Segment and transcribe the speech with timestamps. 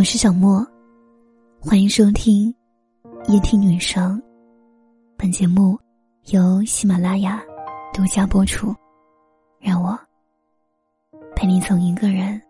[0.00, 0.66] 我是小莫，
[1.60, 2.48] 欢迎收听
[3.28, 4.18] 夜听女生。
[5.14, 5.78] 本节目
[6.30, 7.42] 由喜马拉雅
[7.92, 8.74] 独家播出。
[9.58, 9.94] 让我
[11.36, 12.40] 陪你从一个人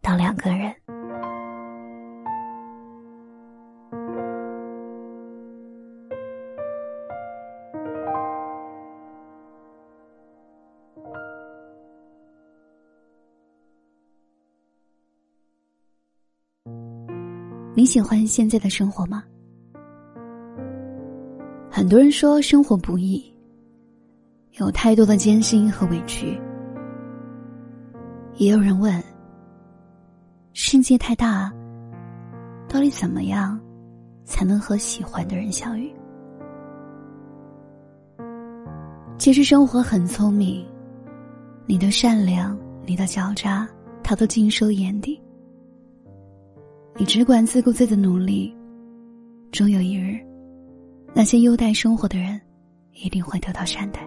[0.00, 0.72] 到两个人。
[17.74, 19.24] 你喜欢现在的生活吗？
[21.70, 23.24] 很多人说生活不易，
[24.58, 26.38] 有太多的艰辛和委屈。
[28.34, 29.02] 也有人问：
[30.52, 31.50] 世界太大，
[32.68, 33.58] 到底怎么样
[34.26, 35.90] 才能和喜欢的人相遇？
[39.16, 40.62] 其实生活很聪明，
[41.64, 43.66] 你的善良，你的狡诈，
[44.02, 45.18] 他都尽收眼底。
[47.02, 48.56] 你只管自顾自的努力，
[49.50, 50.24] 终有一日，
[51.12, 52.40] 那些优待生活的人，
[52.92, 54.06] 一定会得到善待。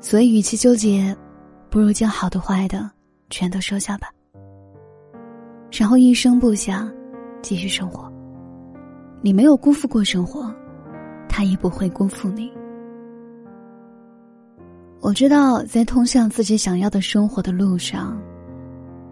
[0.00, 1.14] 所以，与其纠结，
[1.68, 2.90] 不如将好的、坏的
[3.28, 4.08] 全都收下吧，
[5.70, 6.90] 然后一声不响，
[7.42, 8.10] 继续生活。
[9.20, 10.50] 你没有辜负过生活，
[11.28, 12.50] 他也不会辜负你。
[15.02, 18.18] 我知道，在通向自己想要的生活的路上，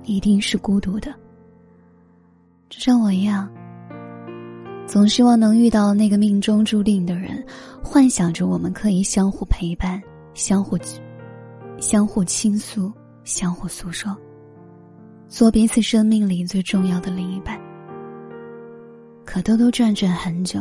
[0.04, 1.14] 一定是孤独的。
[2.68, 3.48] 就像我一样，
[4.86, 7.42] 总希望能遇到那个命中注定的人，
[7.82, 10.02] 幻想着我们可以相互陪伴、
[10.34, 10.76] 相互、
[11.78, 12.92] 相互倾诉、
[13.24, 14.14] 相互诉说，
[15.28, 17.58] 做彼此生命里最重要的另一半。
[19.24, 20.60] 可兜兜转转很久，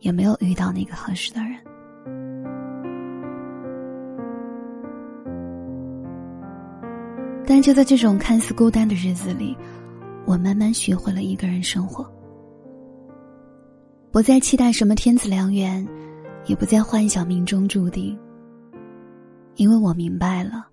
[0.00, 1.56] 也没有遇到那个合适的人。
[7.46, 9.56] 但就在这种看似孤单的日子里。
[10.26, 12.04] 我慢慢学会了一个人生活，
[14.10, 15.86] 不再期待什么天赐良缘，
[16.46, 18.18] 也不再幻想命中注定。
[19.54, 20.66] 因为我明白了，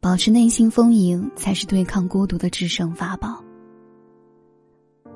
[0.00, 3.42] 保持内心丰盈才是对抗孤独的制胜法宝。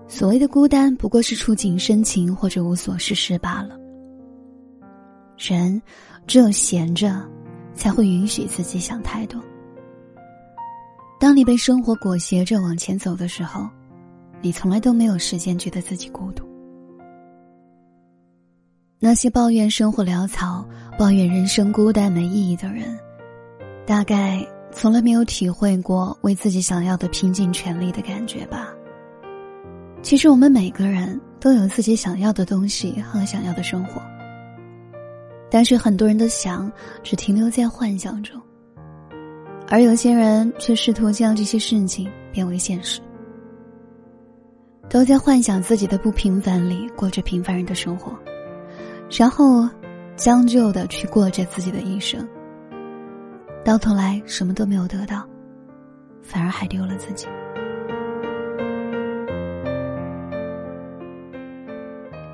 [0.09, 3.78] 所谓的孤单，不过是触景生情或者无所事事罢了。
[5.37, 5.81] 人
[6.26, 7.22] 只有闲着，
[7.75, 9.41] 才会允许自己想太多。
[11.24, 13.66] 当你被生活裹挟着往前走的时候，
[14.42, 16.44] 你从来都没有时间觉得自己孤独。
[18.98, 20.62] 那些抱怨生活潦草、
[20.98, 22.94] 抱怨人生孤单没意义的人，
[23.86, 28.68] 大概从来没有体会过为自己想要的拼尽全力的感觉吧。
[30.02, 34.02] 其实我们每个人都有自己想要的东西和想要的生活，
[35.50, 36.70] 但是很多人的想
[37.02, 38.38] 只停留在幻想中。
[39.69, 43.00] 而有些人却试图将这些事情变为现实，
[44.88, 48.16] 都在幻想自己的不平凡里过着平凡人的生活，
[49.10, 49.69] 然后
[50.16, 52.26] 将就的去过着自己的一生。
[53.64, 55.26] 到头来什么都没有得到，
[56.22, 57.26] 反而还丢了自己。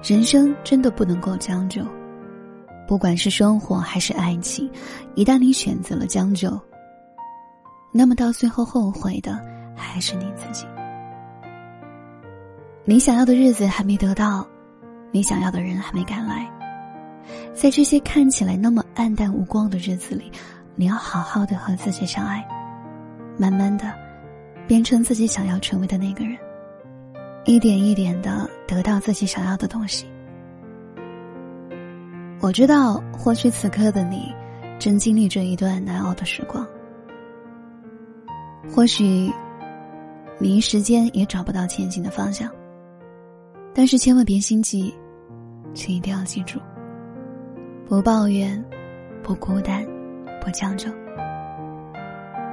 [0.03, 1.83] 人生真的不能够将就，
[2.89, 4.69] 不管是生活还是爱情，
[5.15, 6.61] 一旦你选择了将就。
[7.93, 9.39] 那么到最后后悔的
[9.75, 10.67] 还是你自己。
[12.85, 14.47] 你想要的日子还没得到，
[15.11, 16.51] 你想要的人还没赶来，
[17.53, 20.31] 在这些看起来那么暗淡无光的日子里，
[20.75, 22.47] 你要好好的和自己相爱，
[23.37, 23.93] 慢慢的
[24.67, 26.37] 变成自己想要成为的那个人，
[27.45, 30.09] 一点一点的得到自己想要的东西。
[32.41, 34.35] 我知道，或许此刻的你
[34.79, 36.67] 正经历着一段难熬的时光。
[38.73, 39.31] 或许，
[40.39, 42.49] 你一时间也找不到前进的方向。
[43.75, 44.95] 但是千万别心急，
[45.75, 46.61] 请一定要记住：
[47.87, 48.65] 不抱怨，
[49.23, 49.85] 不孤单，
[50.41, 50.89] 不将就。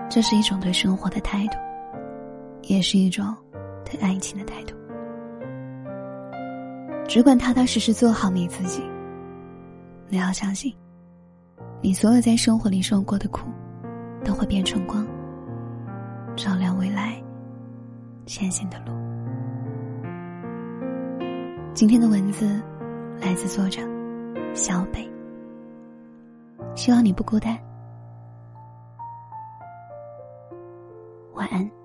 [0.09, 1.57] 这是一种对生活的态度，
[2.63, 3.35] 也是一种
[3.85, 4.75] 对爱情的态度。
[7.07, 8.81] 只管踏踏实实做好你自己。
[10.09, 10.73] 你要相信，
[11.81, 13.47] 你所有在生活里受过的苦，
[14.25, 15.05] 都会变成光。
[16.37, 17.19] 照亮未来
[18.27, 18.93] 前行的路。
[21.73, 22.61] 今天的文字
[23.19, 23.81] 来自作者
[24.53, 25.09] 小北，
[26.75, 27.57] 希望你不孤单。
[31.33, 31.76] 晚安。